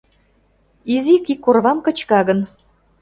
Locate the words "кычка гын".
1.85-2.39